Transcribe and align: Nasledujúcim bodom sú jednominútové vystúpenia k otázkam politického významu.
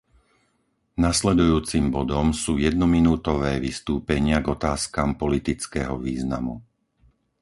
Nasledujúcim 1.05 1.85
bodom 1.95 2.27
sú 2.43 2.51
jednominútové 2.67 3.51
vystúpenia 3.67 4.37
k 4.43 4.47
otázkam 4.57 5.09
politického 5.23 5.93
významu. 6.07 6.53